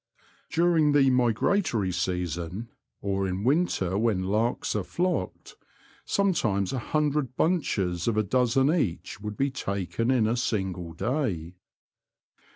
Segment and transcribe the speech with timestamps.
[0.49, 2.69] During the migratory season,
[3.03, 5.55] or in winter when larks are flocked,
[6.05, 11.53] sometimes a hundred bunches of a dozen each would be taken in a single day.